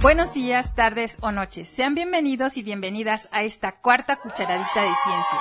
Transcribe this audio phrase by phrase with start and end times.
[0.00, 1.66] Buenos días, tardes o noches.
[1.66, 5.38] Sean bienvenidos y bienvenidas a esta cuarta cucharadita de ciencia.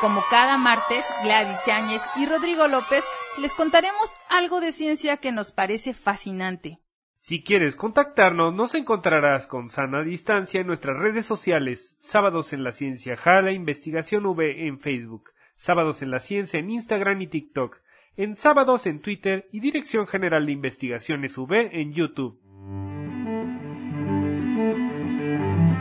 [0.00, 3.04] Como cada martes, Gladys Yáñez y Rodrigo López
[3.40, 6.80] les contaremos algo de ciencia que nos parece fascinante.
[7.20, 12.72] Si quieres contactarnos, nos encontrarás con sana distancia en nuestras redes sociales, Sábados en la
[12.72, 17.78] Ciencia Jala Investigación V en Facebook, Sábados en la Ciencia en Instagram y TikTok,
[18.16, 22.40] en Sábados en Twitter y Dirección General de Investigaciones V en YouTube.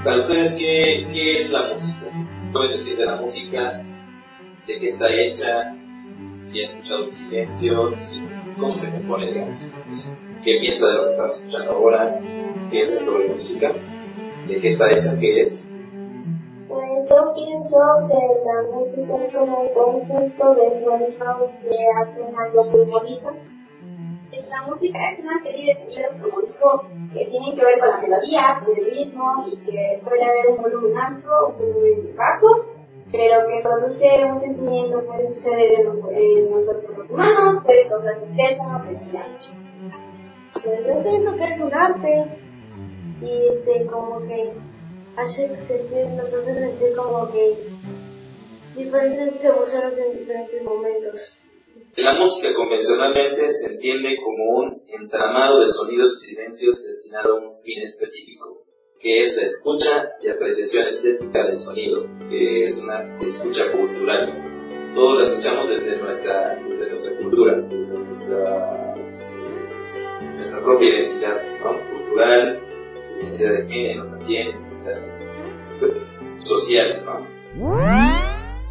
[0.04, 2.00] Para ustedes, ¿qué, qué es la música?
[2.52, 3.84] Pueden decir de la música,
[4.66, 5.76] de qué está hecha,
[6.38, 8.20] si han escuchado silencios,
[8.55, 9.76] cómo se compone, digamos
[10.44, 12.20] qué piensa de lo que estamos escuchando ahora,
[12.72, 13.72] es sobre música,
[14.48, 15.68] de qué está hecha, qué es.
[16.68, 17.77] Pues yo pienso
[18.08, 23.36] que la música es como un conjunto de sonidos que hacen algo muy bonito.
[24.52, 26.82] La música es una serie de sonidos, como dijo,
[27.13, 30.62] que tienen que ver con la melodía, con el ritmo y que puede haber un
[30.62, 32.66] volumen alto un volumen bajo,
[33.13, 39.27] pero que produce un sentimiento, puede suceder en, nosotros los humanos, puede causar tristeza felicidad.
[40.86, 42.38] Yo siento que es un arte
[43.21, 44.52] y este como que
[45.15, 47.70] hace sentir, nos hace sentir como que
[48.76, 51.40] diferentes emociones en diferentes momentos.
[51.97, 57.61] La música convencionalmente se entiende como un entramado de sonidos y silencios destinado a un
[57.63, 58.63] fin específico,
[58.99, 64.31] que es la escucha y apreciación estética del sonido, que es una escucha cultural.
[64.95, 69.35] Todos la escuchamos desde nuestra, desde nuestra cultura, desde nuestras
[70.35, 72.59] nuestra propia identidad cultural,
[73.22, 75.01] identidad de género también, identidad
[76.38, 77.03] social.
[77.06, 77.28] ¿no?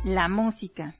[0.04, 1.00] La música.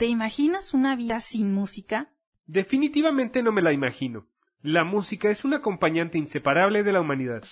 [0.00, 2.08] ¿Te imaginas una vida sin música?
[2.46, 4.26] Definitivamente no me la imagino.
[4.62, 7.44] La música es un acompañante inseparable de la humanidad.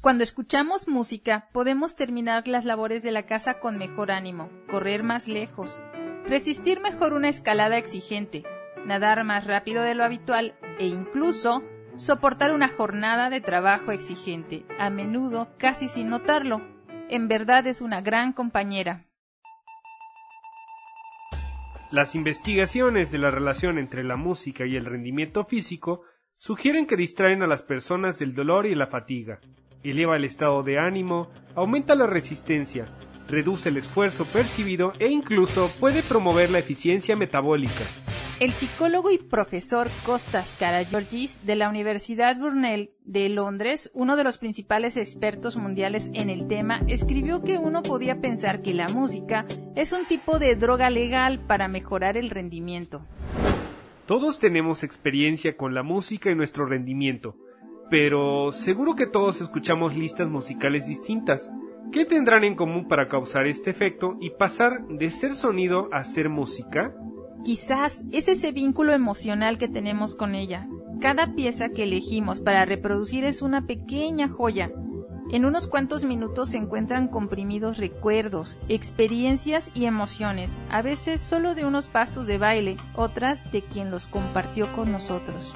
[0.00, 5.26] Cuando escuchamos música, podemos terminar las labores de la casa con mejor ánimo, correr más
[5.26, 5.80] lejos,
[6.24, 8.44] resistir mejor una escalada exigente,
[8.86, 11.64] nadar más rápido de lo habitual e incluso
[11.96, 16.62] soportar una jornada de trabajo exigente, a menudo casi sin notarlo.
[17.12, 19.04] En verdad es una gran compañera.
[21.90, 26.04] Las investigaciones de la relación entre la música y el rendimiento físico
[26.38, 29.40] sugieren que distraen a las personas del dolor y la fatiga,
[29.82, 32.86] eleva el estado de ánimo, aumenta la resistencia,
[33.28, 37.84] reduce el esfuerzo percibido e incluso puede promover la eficiencia metabólica.
[38.42, 44.38] El psicólogo y profesor Costas Karagiorgis de la Universidad Brunel de Londres, uno de los
[44.38, 49.92] principales expertos mundiales en el tema, escribió que uno podía pensar que la música es
[49.92, 53.06] un tipo de droga legal para mejorar el rendimiento.
[54.06, 57.36] Todos tenemos experiencia con la música y nuestro rendimiento,
[57.90, 61.48] pero seguro que todos escuchamos listas musicales distintas.
[61.92, 66.28] ¿Qué tendrán en común para causar este efecto y pasar de ser sonido a ser
[66.28, 66.92] música?
[67.44, 70.68] Quizás es ese vínculo emocional que tenemos con ella.
[71.00, 74.70] Cada pieza que elegimos para reproducir es una pequeña joya.
[75.32, 81.64] En unos cuantos minutos se encuentran comprimidos recuerdos, experiencias y emociones, a veces solo de
[81.64, 85.52] unos pasos de baile, otras de quien los compartió con nosotros.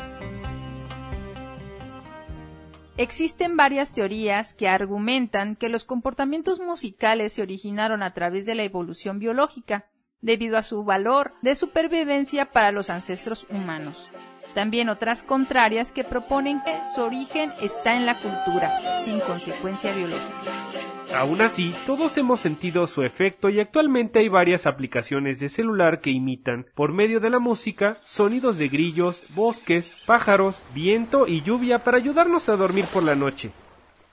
[2.97, 8.65] Existen varias teorías que argumentan que los comportamientos musicales se originaron a través de la
[8.65, 9.85] evolución biológica,
[10.21, 14.09] debido a su valor de supervivencia para los ancestros humanos.
[14.55, 20.67] También otras contrarias que proponen que su origen está en la cultura, sin consecuencia biológica.
[21.15, 26.11] Aún así, todos hemos sentido su efecto y actualmente hay varias aplicaciones de celular que
[26.11, 31.99] imitan, por medio de la música, sonidos de grillos, bosques, pájaros, viento y lluvia para
[31.99, 33.53] ayudarnos a dormir por la noche.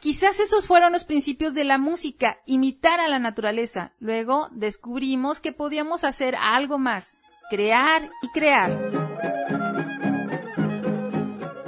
[0.03, 3.93] Quizás esos fueron los principios de la música, imitar a la naturaleza.
[3.99, 7.15] Luego descubrimos que podíamos hacer algo más,
[7.49, 8.91] crear y crear.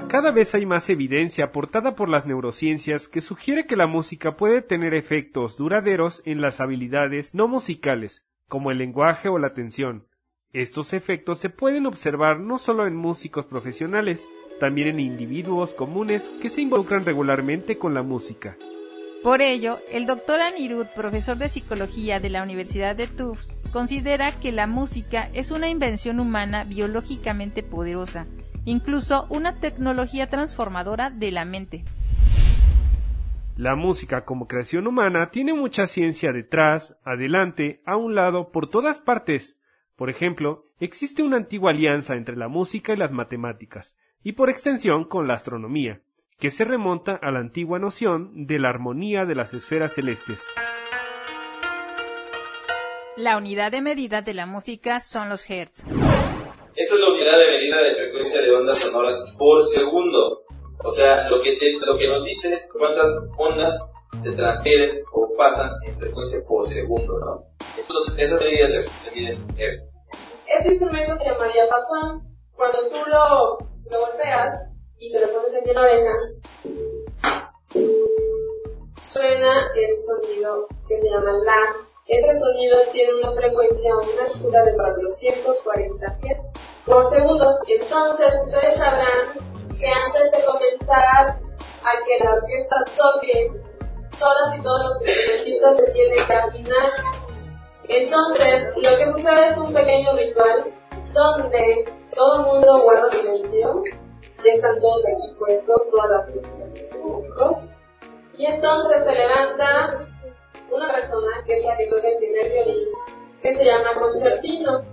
[0.09, 4.61] Cada vez hay más evidencia aportada por las neurociencias que sugiere que la música puede
[4.61, 10.09] tener efectos duraderos en las habilidades no musicales, como el lenguaje o la atención.
[10.51, 14.27] Estos efectos se pueden observar no solo en músicos profesionales,
[14.59, 18.57] también en individuos comunes que se involucran regularmente con la música.
[19.23, 24.51] Por ello, el doctor Anirud, profesor de psicología de la Universidad de Tufts, considera que
[24.51, 28.27] la música es una invención humana biológicamente poderosa,
[28.65, 31.83] incluso una tecnología transformadora de la mente.
[33.57, 38.99] La música como creación humana tiene mucha ciencia detrás, adelante, a un lado, por todas
[38.99, 39.57] partes.
[39.95, 43.95] Por ejemplo, existe una antigua alianza entre la música y las matemáticas,
[44.25, 46.01] y por extensión con la astronomía,
[46.39, 50.43] que se remonta a la antigua noción de la armonía de las esferas celestes.
[53.17, 55.85] La unidad de medida de la música son los hertz.
[56.75, 60.41] Esta es la unidad de medida de frecuencia de ondas sonoras por segundo.
[60.83, 63.79] O sea, lo que, lo que nos dice es cuántas ondas
[64.23, 67.43] se transfieren o pasan en frecuencia por segundo, ¿no?
[67.77, 70.07] Entonces, esas medidas se, se miden en hertz.
[70.47, 72.35] Este instrumento se llama diapasón.
[72.55, 74.61] Cuando tú lo, lo golpeas
[74.97, 76.13] y te lo pones aquí en la oreja,
[79.03, 86.19] suena el sonido que se llama la ese sonido tiene una frecuencia una de 440
[86.21, 87.57] Hz por segundo.
[87.67, 89.33] Entonces, ustedes sabrán
[89.75, 91.39] que antes de comenzar
[91.83, 93.51] a que la orquesta toque,
[94.19, 96.91] todas y todos los instrumentistas se tienen que afinar.
[97.87, 100.74] Entonces, lo que sucede es un pequeño ritual
[101.15, 103.83] donde todo el mundo guarda silencio,
[104.43, 106.29] ya están todos aquí puestos, todas las
[107.01, 107.57] músicos,
[108.37, 110.05] y entonces se levanta
[110.69, 112.87] una persona que es la que toca el primer violín,
[113.41, 114.83] que se llama concertino.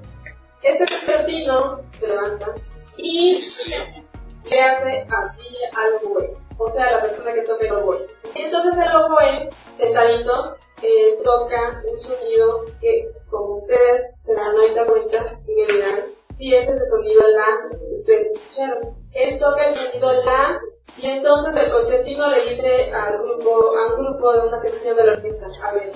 [0.63, 2.55] Ese concertino se levanta
[2.97, 3.49] y
[4.45, 8.07] le hace así al oboe, o sea, la persona que toca el oboe.
[8.35, 9.49] Entonces el oboe,
[9.79, 16.01] sentadito, eh, toca un sonido que, como ustedes se dan ahorita cuenta, y me dirán,
[16.37, 18.89] si es ese sonido la que ustedes escucharon.
[19.13, 20.61] Él toca el sonido la
[20.97, 25.05] y entonces el concertino le dice al grupo, a un grupo de una sección de
[25.05, 25.93] la orquesta, a ver,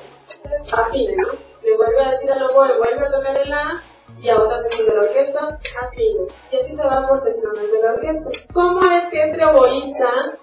[0.73, 1.39] afine, ¿no?
[1.63, 3.75] Le vuelve a decir al oboe, vuelve a tocar el La,
[4.17, 6.27] y a otra sección de la orquesta, afine.
[6.51, 8.31] Y así se va por secciones de la orquesta.
[8.55, 10.39] ¿Cómo es que este oboísta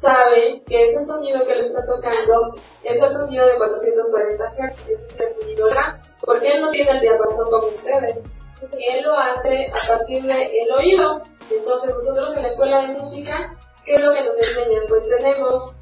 [0.00, 5.20] sabe que ese sonido que le está tocando es el sonido de 440 Hz, es
[5.20, 6.00] el sonido La?
[6.24, 8.18] Porque él no tiene el diapasón como ustedes.
[8.72, 11.22] Él lo hace a partir del oído.
[11.50, 14.82] Entonces nosotros en la escuela de música, ¿qué es lo que nos enseñan?
[14.88, 15.76] Pues tenemos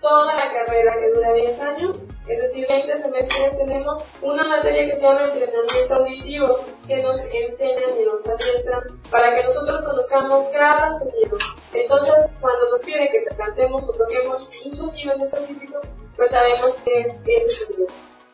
[0.00, 4.96] toda la carrera que dura 10 años, es decir, 20 semestres tenemos una materia que
[4.96, 6.48] se llama entrenamiento auditivo,
[6.86, 11.38] que nos enseñan y nos adiestran para que nosotros conozcamos cada sonido.
[11.72, 15.80] Entonces, cuando nos piden que cantemos o toquemos un sonido en específico,
[16.16, 17.86] pues sabemos que es ese sonido.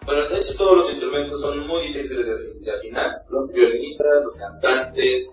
[0.06, 3.24] Bueno, de hecho todos los instrumentos son muy difíciles de afinar.
[3.28, 5.28] Los violinistas, los cantantes,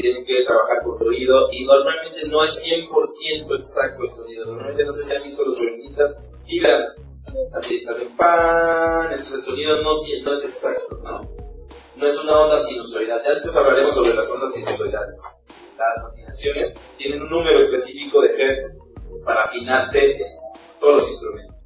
[0.00, 4.46] tienen que trabajar con ruido y normalmente no es 100% exacto el sonido.
[4.46, 6.16] Normalmente no sé si han visto los violinistas,
[6.46, 6.84] vibran,
[7.54, 11.20] así, hacen pan, entonces el sonido no, no es exacto, ¿no?
[11.96, 13.22] No es una onda sinusoidal.
[13.24, 15.22] Ya después hablaremos sobre las ondas sinusoidales.
[15.76, 18.78] Las afinaciones tienen un número específico de hertz
[19.24, 20.18] para afinarse en
[20.78, 21.56] todos los instrumentos.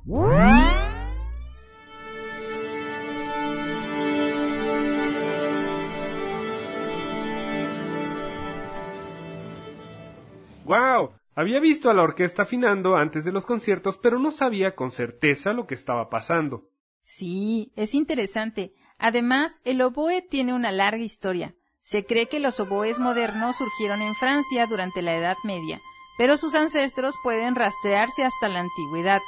[10.64, 11.12] ¡Wow!
[11.36, 15.52] Había visto a la orquesta afinando antes de los conciertos, pero no sabía con certeza
[15.52, 16.68] lo que estaba pasando.
[17.02, 18.72] Sí, es interesante.
[18.98, 21.54] Además, el oboe tiene una larga historia.
[21.82, 25.82] Se cree que los oboes modernos surgieron en Francia durante la Edad Media,
[26.16, 29.20] pero sus ancestros pueden rastrearse hasta la antigüedad.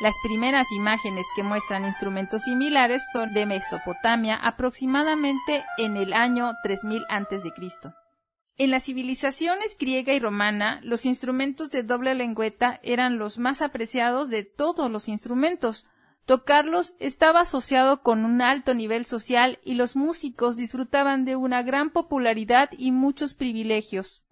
[0.00, 7.02] Las primeras imágenes que muestran instrumentos similares son de Mesopotamia aproximadamente en el año 3000
[7.08, 8.03] a.C.
[8.56, 14.30] En las civilizaciones griega y romana, los instrumentos de doble lengüeta eran los más apreciados
[14.30, 15.88] de todos los instrumentos.
[16.24, 21.90] Tocarlos estaba asociado con un alto nivel social y los músicos disfrutaban de una gran
[21.90, 24.22] popularidad y muchos privilegios.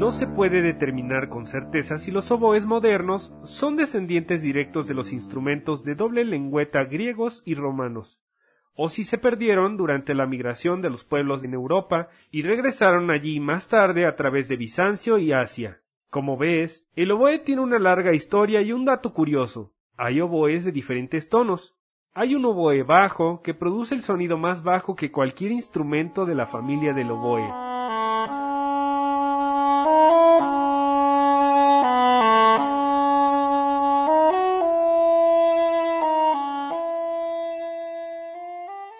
[0.00, 5.12] No se puede determinar con certeza si los oboes modernos son descendientes directos de los
[5.12, 8.18] instrumentos de doble lengüeta griegos y romanos,
[8.74, 13.40] o si se perdieron durante la migración de los pueblos en Europa y regresaron allí
[13.40, 15.82] más tarde a través de Bizancio y Asia.
[16.08, 19.74] Como ves, el oboe tiene una larga historia y un dato curioso.
[19.98, 21.76] Hay oboes de diferentes tonos.
[22.14, 26.46] Hay un oboe bajo que produce el sonido más bajo que cualquier instrumento de la
[26.46, 27.69] familia del oboe.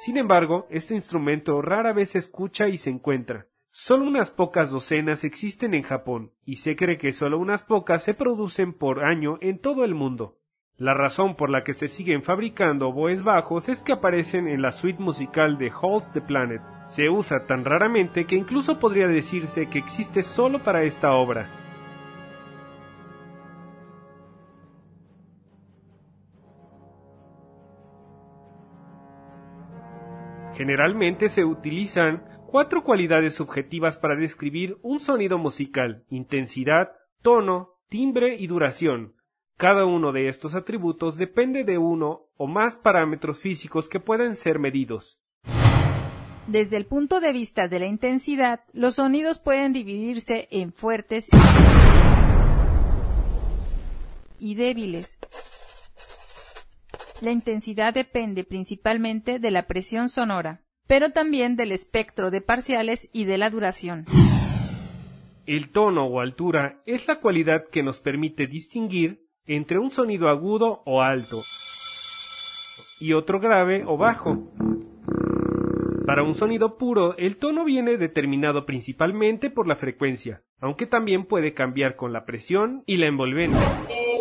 [0.00, 3.48] Sin embargo, este instrumento rara vez se escucha y se encuentra.
[3.70, 8.14] Solo unas pocas docenas existen en Japón, y se cree que solo unas pocas se
[8.14, 10.38] producen por año en todo el mundo.
[10.78, 14.72] La razón por la que se siguen fabricando oboes bajos es que aparecen en la
[14.72, 16.62] suite musical de Halls the Planet.
[16.86, 21.59] Se usa tan raramente que incluso podría decirse que existe solo para esta obra.
[30.60, 36.90] Generalmente se utilizan cuatro cualidades subjetivas para describir un sonido musical, intensidad,
[37.22, 39.14] tono, timbre y duración.
[39.56, 44.58] Cada uno de estos atributos depende de uno o más parámetros físicos que pueden ser
[44.58, 45.18] medidos.
[46.46, 51.30] Desde el punto de vista de la intensidad, los sonidos pueden dividirse en fuertes
[54.38, 55.18] y débiles.
[57.20, 63.24] La intensidad depende principalmente de la presión sonora, pero también del espectro de parciales y
[63.24, 64.06] de la duración.
[65.46, 70.82] El tono o altura es la cualidad que nos permite distinguir entre un sonido agudo
[70.86, 71.36] o alto
[73.00, 74.50] y otro grave o bajo.
[76.06, 81.52] Para un sonido puro, el tono viene determinado principalmente por la frecuencia, aunque también puede
[81.52, 83.58] cambiar con la presión y la envolvente.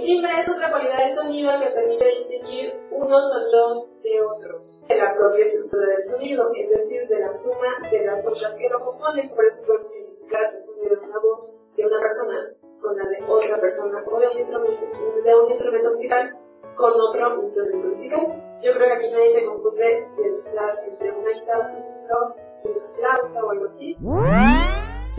[0.09, 5.13] Timbre es otra cualidad del sonido que permite distinguir unos sonidos de otros, de la
[5.13, 9.29] propia estructura del sonido, es decir, de la suma de las otras que lo componen,
[9.35, 12.37] por eso puede significar el sonido de una voz de una persona
[12.81, 14.85] con la de otra persona o de un instrumento,
[15.23, 16.29] de un instrumento musical
[16.73, 18.57] con otro instrumento musical.
[18.63, 21.85] Yo creo que aquí nadie se confunde de escuchar entre una guitarra,
[22.63, 23.95] una flauta o algo así.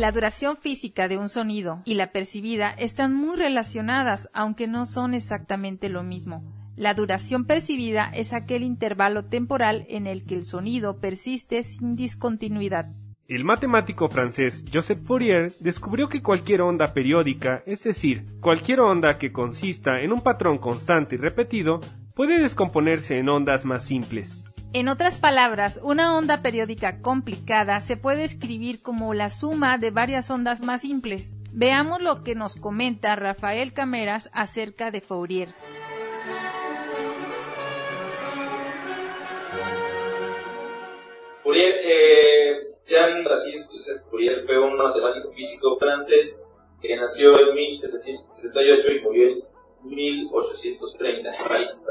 [0.00, 5.12] La duración física de un sonido y la percibida están muy relacionadas, aunque no son
[5.12, 6.42] exactamente lo mismo.
[6.74, 12.86] La duración percibida es aquel intervalo temporal en el que el sonido persiste sin discontinuidad.
[13.28, 19.32] El matemático francés Joseph Fourier descubrió que cualquier onda periódica, es decir, cualquier onda que
[19.32, 21.80] consista en un patrón constante y repetido,
[22.14, 24.42] puede descomponerse en ondas más simples.
[24.72, 30.30] En otras palabras, una onda periódica complicada se puede escribir como la suma de varias
[30.30, 31.34] ondas más simples.
[31.50, 35.48] Veamos lo que nos comenta Rafael Cameras acerca de Fourier.
[41.42, 46.46] Fourier, eh, Jean-Baptiste Joseph Fourier fue un matemático físico francés
[46.80, 49.42] que nació en 1768 y murió en
[49.82, 51.84] 1830 en París,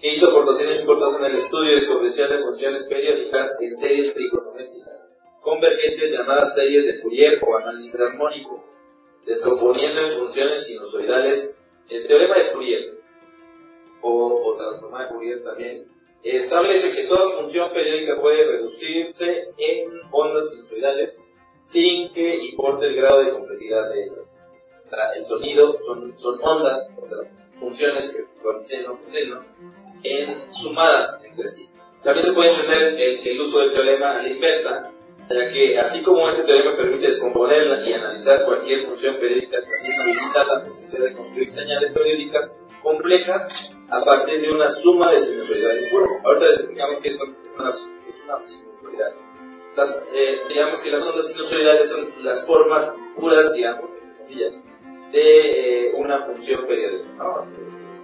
[0.00, 5.12] que hizo aportaciones importantes en el estudio y descompresión de funciones periódicas en series trigonométricas,
[5.40, 8.64] convergentes llamadas series de Fourier o análisis armónico,
[9.24, 12.98] descomponiendo en funciones sinusoidales el teorema de Fourier,
[14.02, 15.88] o, o de Fourier también,
[16.22, 21.24] establece que toda función periódica puede reducirse en ondas sinusoidales
[21.60, 24.38] sin que importe el grado de complejidad de esas.
[25.16, 27.18] El sonido son, son ondas, o sea,
[27.58, 29.44] funciones que son seno coseno,
[30.12, 31.68] en sumadas entre sí.
[32.02, 34.92] También se puede entender el, el uso del teorema a la inversa,
[35.28, 40.44] ya que así como este teorema permite descomponerla y analizar cualquier función periódica, también habilita
[40.44, 46.10] la posibilidad de construir señales periódicas complejas a partir de una suma de sinusoidales puras.
[46.24, 47.20] Ahorita les explicamos que es.
[49.76, 54.02] Las, eh, digamos que las ondas sinusoidales son las formas puras, digamos,
[55.12, 57.08] de eh, una función periódica.
[57.18, 57.44] ¿no?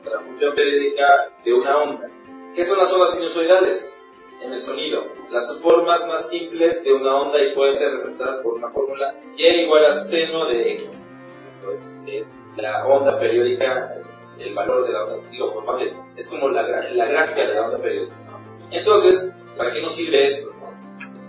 [0.02, 2.08] Función periódica de una onda.
[2.54, 4.02] ¿Qué son las ondas sinusoidales?
[4.42, 5.04] En el sonido.
[5.30, 9.46] Las formas más simples de una onda y pueden ser representadas por una fórmula y
[9.46, 11.14] igual a seno de x.
[11.54, 14.02] Entonces, es la onda periódica
[14.38, 17.66] el valor de la onda, digo, por parte, es como la, la gráfica de la
[17.66, 18.14] onda periódica.
[18.70, 20.50] Entonces, ¿para qué nos sirve esto?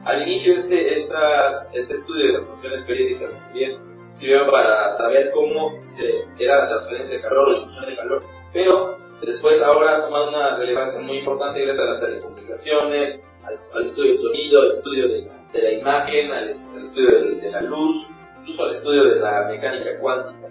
[0.05, 3.77] Al inicio este, estas, este estudio de las funciones periódicas también
[4.11, 9.61] sirvió para saber cómo se, era la transferencia de calor, la de calor, pero después
[9.61, 14.61] ahora ha tomado una relevancia muy importante gracias a las telecomunicaciones, al, estudio del sonido,
[14.61, 16.49] al estudio de, de la imagen, al,
[16.81, 20.47] estudio de, de, la luz, incluso al estudio de la mecánica cuántica.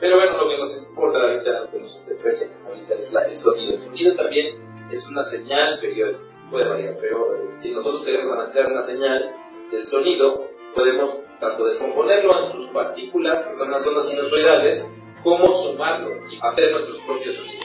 [0.00, 3.36] Pero bueno, lo que nos importa ahorita, lo que nos interesa ahorita es la, el
[3.36, 3.74] sonido.
[3.74, 4.56] El sonido también
[4.90, 6.18] es una señal periódica,
[6.50, 9.30] puede variar, pero eh, si nosotros queremos analizar una señal
[9.70, 14.90] del sonido, podemos tanto descomponerlo en sus partículas, que son las ondas sinusoidales,
[15.22, 17.60] como sumarlo y hacer nuestros propios sonidos.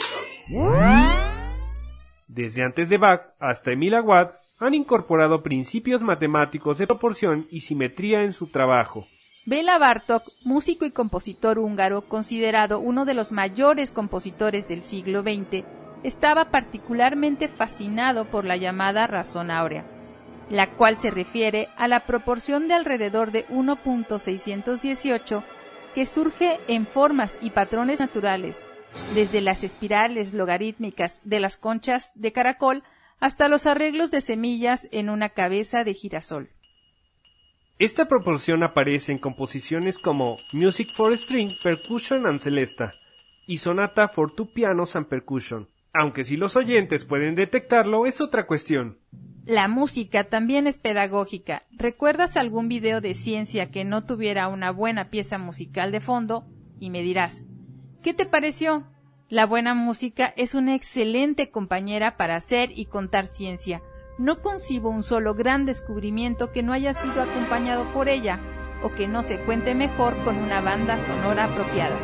[2.27, 8.23] Desde antes de Bach hasta Emil Aguad han incorporado principios matemáticos de proporción y simetría
[8.23, 9.07] en su trabajo.
[9.45, 15.63] Bela Bartok, músico y compositor húngaro, considerado uno de los mayores compositores del siglo XX,
[16.03, 19.85] estaba particularmente fascinado por la llamada razón áurea,
[20.49, 25.43] la cual se refiere a la proporción de alrededor de 1.618
[25.95, 28.67] que surge en formas y patrones naturales,
[29.15, 32.83] desde las espirales logarítmicas de las conchas de caracol
[33.21, 36.49] hasta los arreglos de semillas en una cabeza de girasol.
[37.79, 42.93] Esta proporción aparece en composiciones como Music for String, Percussion and Celesta
[43.47, 48.47] y Sonata for Two Pianos and Percussion, aunque si los oyentes pueden detectarlo es otra
[48.47, 48.99] cuestión.
[49.45, 51.67] La música también es pedagógica.
[51.69, 56.47] ¿Recuerdas algún video de ciencia que no tuviera una buena pieza musical de fondo?
[56.79, 57.45] Y me dirás,
[58.01, 58.87] ¿qué te pareció?
[59.29, 63.83] La buena música es una excelente compañera para hacer y contar ciencia.
[64.17, 68.39] No concibo un solo gran descubrimiento que no haya sido acompañado por ella,
[68.81, 71.95] o que no se cuente mejor con una banda sonora apropiada.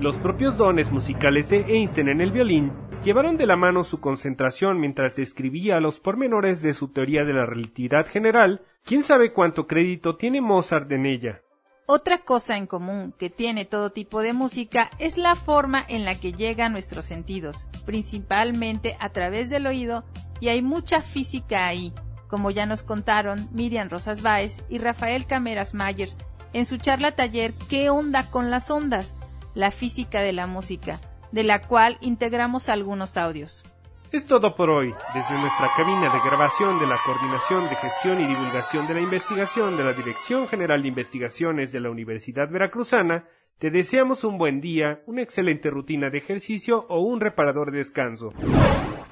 [0.00, 2.72] Los propios dones musicales de Einstein en el violín
[3.04, 7.46] llevaron de la mano su concentración mientras describía los pormenores de su teoría de la
[7.46, 11.42] relatividad general, quién sabe cuánto crédito tiene Mozart en ella.
[11.86, 16.14] Otra cosa en común que tiene todo tipo de música es la forma en la
[16.14, 20.04] que llega a nuestros sentidos, principalmente a través del oído,
[20.40, 21.92] y hay mucha física ahí,
[22.28, 26.18] como ya nos contaron Miriam Rosas Báez y Rafael Cameras Myers
[26.52, 29.16] en su charla taller ¿Qué onda con las ondas?
[29.54, 30.98] La física de la música,
[31.32, 33.64] de la cual integramos algunos audios.
[34.12, 34.92] Es todo por hoy.
[35.14, 39.74] Desde nuestra cabina de grabación de la Coordinación de Gestión y Divulgación de la Investigación
[39.76, 43.26] de la Dirección General de Investigaciones de la Universidad Veracruzana,
[43.58, 48.34] te deseamos un buen día, una excelente rutina de ejercicio o un reparador descanso.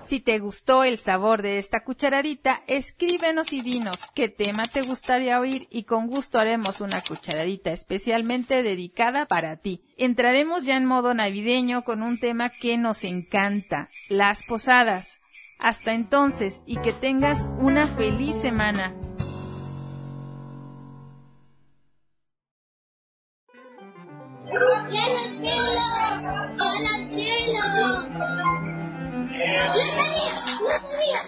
[0.02, 5.38] Si te gustó el sabor de esta cucharadita, escríbenos y dinos qué tema te gustaría
[5.38, 9.82] oír y con gusto haremos una cucharadita especialmente dedicada para ti.
[9.96, 15.18] Entraremos ya en modo navideño con un tema que nos encanta, las posadas.
[15.60, 18.94] Hasta entonces y que tengas una feliz semana.
[24.90, 25.70] ¡Cielo, cielo!
[26.58, 28.49] ¡Hola, cielo!
[29.60, 31.20] 何や何や。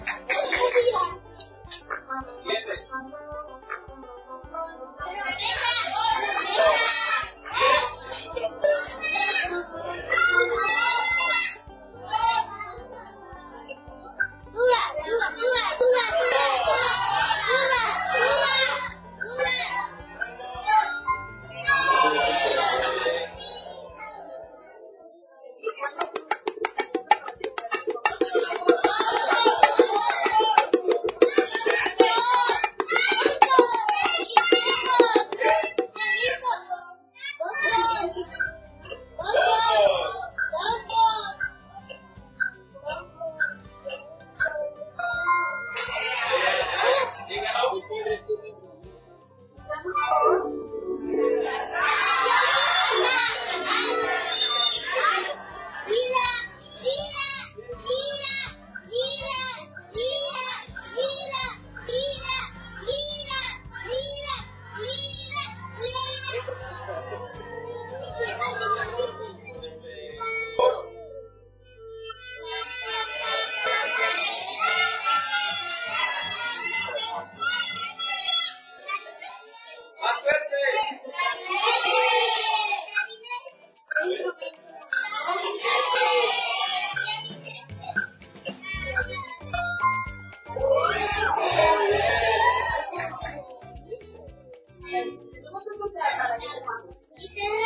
[94.93, 94.99] 你
[95.49, 97.62] 번에도계속해서이어질수 있.